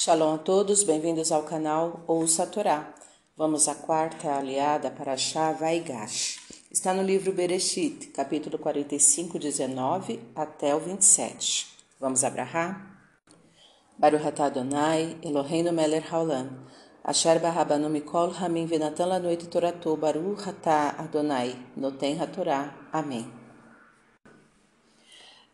Shalom 0.00 0.34
a 0.36 0.38
todos, 0.38 0.84
bem-vindos 0.84 1.32
ao 1.32 1.42
canal 1.42 2.04
Ouça 2.06 2.44
a 2.44 2.46
Torá. 2.46 2.94
Vamos 3.36 3.66
à 3.66 3.74
quarta 3.74 4.32
aliada 4.32 4.92
para 4.92 5.16
Shá 5.16 5.50
Vaigash. 5.50 6.38
Está 6.70 6.94
no 6.94 7.02
livro 7.02 7.32
Bereshit, 7.32 8.06
capítulo 8.14 8.60
45, 8.60 9.40
19 9.40 10.20
até 10.36 10.72
o 10.72 10.78
27. 10.78 11.66
Vamos 11.98 12.22
abrahar? 12.22 13.10
Baruch 13.98 14.24
atah 14.24 14.44
Adonai, 14.44 15.16
Eloheinu 15.20 15.72
melech 15.72 16.06
haolam, 16.12 16.64
asher 17.02 17.40
barabanu 17.40 17.90
mikol 17.90 18.30
hamim 18.30 18.66
venatan 18.66 19.08
lanoit 19.08 19.48
toratou, 19.50 19.96
Baruch 19.96 20.48
atah 20.48 20.94
Adonai, 20.96 21.56
noten 21.76 22.22
hatorá. 22.22 22.72
Amém. 22.92 23.28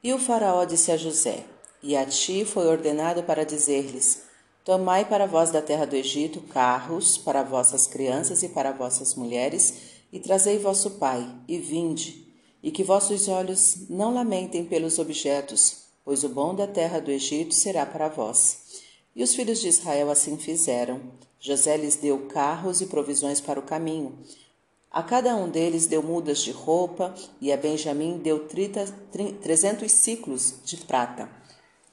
E 0.03 0.13
o 0.13 0.19
faraó 0.19 0.67
disse 0.67 0.93
a 0.93 0.99
José, 0.99 1.47
e 1.83 1.97
a 1.97 2.05
ti 2.05 2.45
foi 2.45 2.67
ordenado 2.67 3.23
para 3.23 3.47
dizer-lhes, 3.47 4.34
Tomai 4.65 5.05
para 5.05 5.27
vós 5.27 5.51
da 5.51 5.61
terra 5.61 5.85
do 5.85 5.95
Egito 5.95 6.41
carros 6.41 7.19
para 7.19 7.43
vossas 7.43 7.87
crianças 7.87 8.43
e 8.43 8.49
para 8.49 8.73
vossas 8.73 9.15
mulheres, 9.15 9.75
e 10.11 10.19
trazei 10.19 10.59
vosso 10.59 10.93
pai, 10.93 11.29
e 11.47 11.59
vinde, 11.59 12.27
e 12.63 12.71
que 12.71 12.83
vossos 12.83 13.29
olhos 13.29 13.91
não 13.91 14.15
lamentem 14.15 14.65
pelos 14.65 14.99
objetos, 14.99 15.83
pois 16.03 16.25
o 16.25 16.31
bom 16.31 16.55
da 16.55 16.67
terra 16.67 16.99
do 16.99 17.11
Egito 17.11 17.53
será 17.53 17.85
para 17.85 18.09
vós. 18.09 18.81
E 19.15 19.23
os 19.23 19.35
filhos 19.35 19.61
de 19.61 19.69
Israel 19.69 20.11
assim 20.11 20.39
fizeram. 20.39 20.99
José 21.39 21.77
lhes 21.77 21.97
deu 21.97 22.27
carros 22.29 22.81
e 22.81 22.87
provisões 22.87 23.43
para 23.43 23.61
o 23.61 23.65
caminho. 23.65 24.19
A 24.91 25.03
cada 25.03 25.37
um 25.37 25.51
deles 25.51 25.87
deu 25.87 26.03
mudas 26.03 26.39
de 26.39 26.53
roupa, 26.53 27.15
e 27.39 27.53
a 27.53 27.57
Benjamim 27.59 28.17
deu 28.17 28.49
trezentos 29.43 29.93
ciclos 29.93 30.55
de 30.65 30.79
prata 30.79 31.29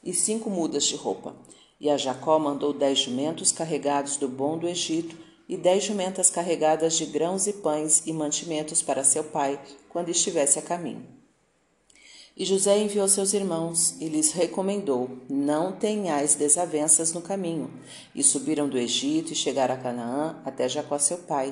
e 0.01 0.13
cinco 0.13 0.49
mudas 0.49 0.85
de 0.85 0.95
roupa. 0.95 1.35
E 1.81 1.89
a 1.89 1.97
Jacó 1.97 2.37
mandou 2.37 2.71
dez 2.71 2.99
jumentos 2.99 3.51
carregados 3.51 4.15
do 4.15 4.27
bom 4.27 4.55
do 4.55 4.67
Egito 4.67 5.17
e 5.49 5.57
dez 5.57 5.83
jumentas 5.83 6.29
carregadas 6.29 6.95
de 6.95 7.07
grãos 7.07 7.47
e 7.47 7.53
pães 7.53 8.03
e 8.05 8.13
mantimentos 8.13 8.83
para 8.83 9.03
seu 9.03 9.23
pai, 9.23 9.59
quando 9.89 10.09
estivesse 10.09 10.59
a 10.59 10.61
caminho. 10.61 11.03
E 12.37 12.45
José 12.45 12.77
enviou 12.77 13.07
seus 13.07 13.33
irmãos 13.33 13.99
e 13.99 14.07
lhes 14.07 14.31
recomendou: 14.31 15.09
Não 15.27 15.71
tenhais 15.71 16.35
desavenças 16.35 17.13
no 17.13 17.21
caminho. 17.21 17.71
E 18.13 18.21
subiram 18.23 18.69
do 18.69 18.77
Egito 18.77 19.33
e 19.33 19.35
chegaram 19.35 19.73
a 19.73 19.77
Canaã 19.77 20.39
até 20.45 20.69
Jacó 20.69 20.99
seu 20.99 21.17
pai. 21.17 21.51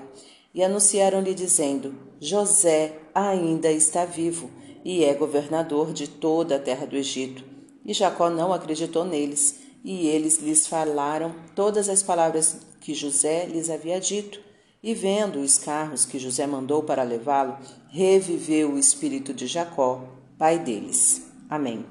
E 0.54 0.64
anunciaram-lhe, 0.64 1.34
dizendo: 1.34 1.96
José 2.22 3.00
ainda 3.16 3.72
está 3.72 4.06
vivo 4.06 4.52
e 4.86 5.04
é 5.04 5.12
governador 5.16 5.92
de 5.92 6.08
toda 6.08 6.58
a 6.58 6.60
terra 6.60 6.86
do 6.86 6.96
Egito. 6.96 7.44
E 7.84 7.94
Jacó 7.94 8.30
não 8.30 8.54
acreditou 8.54 9.04
neles 9.04 9.69
e 9.84 10.08
eles 10.08 10.40
lhes 10.40 10.68
falaram 10.68 11.34
todas 11.56 11.90
as 11.90 12.04
palavras 12.04 12.58
que 12.80 12.94
José 12.94 13.46
lhes 13.46 13.70
havia 13.70 14.00
dito. 14.00 14.40
E 14.82 14.94
vendo 14.94 15.40
os 15.40 15.58
carros 15.58 16.06
que 16.06 16.18
José 16.18 16.48
mandou 16.48 16.84
para 16.84 17.04
levá-lo, 17.04 17.58
reviveu 17.90 18.72
o 18.72 18.80
espírito 18.80 19.34
de 19.34 19.46
Jacó, 19.46 20.08
pai 20.38 20.58
deles. 20.58 21.24
Amém. 21.50 21.86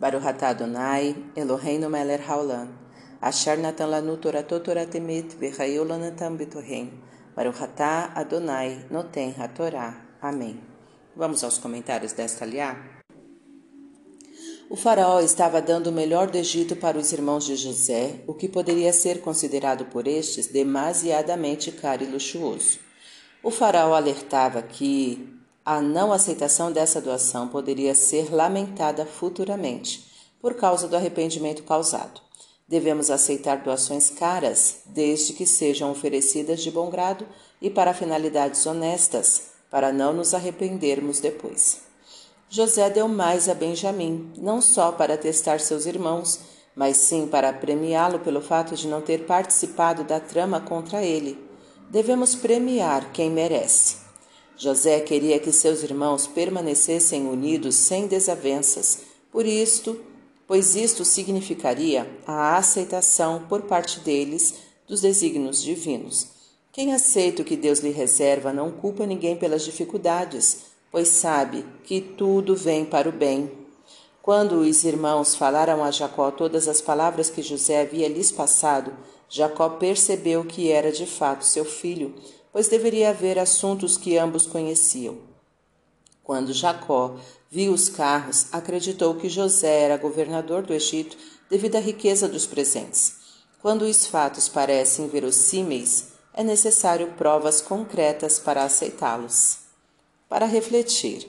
Baruch 0.00 0.24
Adonai, 0.24 1.14
Eloheinu 1.36 1.90
melech 1.90 2.24
haolam, 2.26 2.68
asher 3.20 3.58
natan 3.58 3.90
lanu 3.90 4.16
toratot 4.16 4.64
toratemet 4.64 5.34
v'chayu 5.34 5.84
lanatam 5.84 6.36
betohem, 6.36 6.92
Baruch 7.34 7.62
Adonai, 8.14 8.86
noten 8.90 9.34
hatorá. 9.38 9.94
Amém. 10.20 10.60
Vamos 11.14 11.44
aos 11.44 11.58
comentários 11.58 12.12
desta 12.12 12.44
aliá? 12.44 12.76
O 14.70 14.76
faraó 14.76 15.20
estava 15.20 15.62
dando 15.62 15.86
o 15.86 15.92
melhor 15.92 16.30
do 16.30 16.36
Egito 16.36 16.76
para 16.76 16.98
os 16.98 17.10
irmãos 17.10 17.46
de 17.46 17.56
José, 17.56 18.16
o 18.26 18.34
que 18.34 18.46
poderia 18.46 18.92
ser 18.92 19.22
considerado 19.22 19.86
por 19.86 20.06
estes 20.06 20.46
demasiadamente 20.46 21.72
caro 21.72 22.04
e 22.04 22.06
luxuoso. 22.06 22.78
O 23.42 23.50
faraó 23.50 23.94
alertava 23.94 24.60
que 24.60 25.26
a 25.64 25.80
não 25.80 26.12
aceitação 26.12 26.70
dessa 26.70 27.00
doação 27.00 27.48
poderia 27.48 27.94
ser 27.94 28.30
lamentada 28.30 29.06
futuramente, 29.06 30.04
por 30.38 30.52
causa 30.52 30.86
do 30.86 30.96
arrependimento 30.96 31.62
causado. 31.62 32.20
Devemos 32.68 33.10
aceitar 33.10 33.62
doações 33.62 34.10
caras, 34.10 34.80
desde 34.84 35.32
que 35.32 35.46
sejam 35.46 35.90
oferecidas 35.90 36.60
de 36.60 36.70
bom 36.70 36.90
grado 36.90 37.26
e 37.62 37.70
para 37.70 37.94
finalidades 37.94 38.66
honestas, 38.66 39.44
para 39.70 39.90
não 39.94 40.12
nos 40.12 40.34
arrependermos 40.34 41.20
depois. 41.20 41.87
José 42.50 42.88
deu 42.88 43.06
mais 43.06 43.46
a 43.48 43.54
Benjamim, 43.54 44.32
não 44.38 44.62
só 44.62 44.90
para 44.90 45.18
testar 45.18 45.60
seus 45.60 45.84
irmãos, 45.84 46.40
mas 46.74 46.96
sim 46.96 47.26
para 47.26 47.52
premiá-lo 47.52 48.20
pelo 48.20 48.40
fato 48.40 48.74
de 48.74 48.88
não 48.88 49.02
ter 49.02 49.26
participado 49.26 50.02
da 50.02 50.18
trama 50.18 50.58
contra 50.60 51.02
ele. 51.02 51.38
Devemos 51.90 52.34
premiar 52.34 53.12
quem 53.12 53.30
merece. 53.30 53.96
José 54.56 54.98
queria 55.00 55.38
que 55.38 55.52
seus 55.52 55.82
irmãos 55.82 56.26
permanecessem 56.26 57.28
unidos 57.28 57.74
sem 57.74 58.06
desavenças, 58.06 59.00
por 59.30 59.44
isto, 59.44 60.00
pois 60.46 60.74
isto 60.74 61.04
significaria 61.04 62.10
a 62.26 62.56
aceitação 62.56 63.44
por 63.46 63.62
parte 63.62 64.00
deles 64.00 64.54
dos 64.86 65.02
desígnios 65.02 65.62
divinos. 65.62 66.28
Quem 66.72 66.94
aceita 66.94 67.42
o 67.42 67.44
que 67.44 67.56
Deus 67.56 67.80
lhe 67.80 67.90
reserva 67.90 68.52
não 68.52 68.70
culpa 68.70 69.04
ninguém 69.04 69.36
pelas 69.36 69.64
dificuldades, 69.64 70.77
pois 70.90 71.08
sabe 71.08 71.64
que 71.84 72.00
tudo 72.00 72.56
vem 72.56 72.84
para 72.84 73.08
o 73.08 73.12
bem. 73.12 73.50
Quando 74.22 74.60
os 74.60 74.84
irmãos 74.84 75.34
falaram 75.34 75.82
a 75.82 75.90
Jacó 75.90 76.30
todas 76.30 76.68
as 76.68 76.80
palavras 76.80 77.30
que 77.30 77.42
José 77.42 77.80
havia 77.80 78.08
lhes 78.08 78.30
passado, 78.30 78.92
Jacó 79.28 79.68
percebeu 79.70 80.44
que 80.44 80.70
era 80.70 80.90
de 80.92 81.06
fato 81.06 81.44
seu 81.44 81.64
filho, 81.64 82.14
pois 82.52 82.68
deveria 82.68 83.10
haver 83.10 83.38
assuntos 83.38 83.96
que 83.96 84.16
ambos 84.16 84.46
conheciam. 84.46 85.18
Quando 86.22 86.52
Jacó 86.52 87.16
viu 87.50 87.72
os 87.72 87.88
carros, 87.88 88.46
acreditou 88.52 89.14
que 89.14 89.28
José 89.28 89.80
era 89.80 89.96
governador 89.96 90.62
do 90.62 90.74
Egito 90.74 91.16
devido 91.48 91.76
à 91.76 91.80
riqueza 91.80 92.28
dos 92.28 92.46
presentes. 92.46 93.14
Quando 93.62 93.82
os 93.82 94.06
fatos 94.06 94.48
parecem 94.48 95.08
verossímeis, 95.08 96.08
é 96.34 96.44
necessário 96.44 97.14
provas 97.16 97.60
concretas 97.60 98.38
para 98.38 98.62
aceitá-los 98.62 99.67
para 100.28 100.46
refletir. 100.46 101.26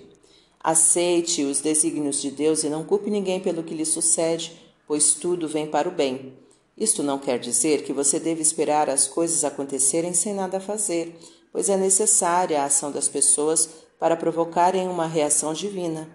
Aceite 0.60 1.44
os 1.44 1.62
desígnios 1.62 2.22
de 2.22 2.32
Deus 2.32 2.64
e 2.64 2.70
não 2.70 2.84
culpe 2.84 3.10
ninguém 3.10 3.40
pelo 3.40 3.64
que 3.64 3.74
lhe 3.74 3.86
sucede, 3.86 4.60
pois 4.88 5.14
tudo 5.14 5.48
vem 5.48 5.68
para 5.68 5.88
o 5.88 5.92
bem. 5.92 6.34
Isto 6.78 7.02
não 7.04 7.20
quer 7.20 7.40
dizer 7.40 7.84
que 7.84 7.94
você 7.94 8.20
deve 8.20 8.42
esperar 8.42 8.90
as 8.90 9.08
coisas 9.08 9.44
acontecerem 9.44 10.14
sem 10.14 10.34
nada 10.34 10.60
fazer, 10.60 11.18
pois 11.52 11.70
é 11.70 11.78
necessária 11.78 12.62
a 12.62 12.66
ação 12.66 12.92
das 12.92 13.08
pessoas 13.08 13.70
para 14.00 14.16
provocarem 14.16 14.88
uma 14.88 15.08
reação 15.08 15.54
divina. 15.54 16.10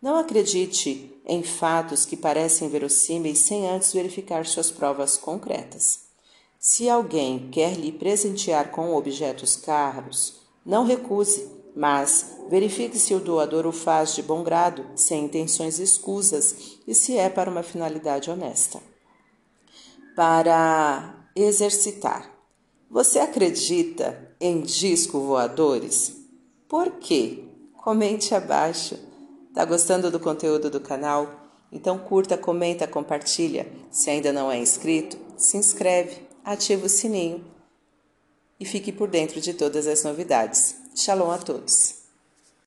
Não 0.00 0.16
acredite 0.16 1.20
em 1.26 1.42
fatos 1.42 2.04
que 2.04 2.16
parecem 2.16 2.68
verossímeis 2.68 3.38
sem 3.38 3.68
antes 3.68 3.92
verificar 3.92 4.44
suas 4.46 4.70
provas 4.70 5.16
concretas. 5.16 6.00
Se 6.58 6.88
alguém 6.88 7.48
quer 7.50 7.74
lhe 7.74 7.90
presentear 7.90 8.70
com 8.70 8.94
objetos 8.94 9.56
caros, 9.56 10.40
não 10.64 10.84
recuse, 10.84 11.48
mas 11.74 12.38
verifique 12.48 12.98
se 12.98 13.14
o 13.14 13.20
doador 13.20 13.66
o 13.66 13.72
faz 13.72 14.14
de 14.14 14.22
bom 14.22 14.42
grado, 14.44 14.86
sem 14.94 15.24
intenções 15.24 15.78
escusas 15.78 16.78
e 16.86 16.94
se 16.94 17.16
é 17.16 17.28
para 17.28 17.50
uma 17.50 17.62
finalidade 17.62 18.30
honesta. 18.30 18.80
Para 20.14 21.28
exercitar. 21.34 22.30
Você 22.88 23.18
acredita 23.18 24.36
em 24.40 24.60
disco 24.60 25.18
voadores? 25.18 26.16
Por 26.68 26.92
quê? 26.92 27.44
Comente 27.82 28.34
abaixo. 28.34 28.96
Tá 29.52 29.64
gostando 29.64 30.10
do 30.10 30.20
conteúdo 30.20 30.70
do 30.70 30.80
canal? 30.80 31.44
Então 31.72 31.98
curta, 31.98 32.38
comenta, 32.38 32.86
compartilha. 32.86 33.66
Se 33.90 34.10
ainda 34.10 34.32
não 34.32 34.50
é 34.50 34.58
inscrito, 34.58 35.18
se 35.36 35.56
inscreve, 35.56 36.20
ativa 36.44 36.86
o 36.86 36.88
sininho 36.88 37.44
e 38.60 38.64
fique 38.64 38.92
por 38.92 39.08
dentro 39.08 39.40
de 39.40 39.52
todas 39.54 39.88
as 39.88 40.04
novidades. 40.04 40.83
Shalom 40.94 41.32
a 41.32 41.38
todos. 41.38 42.03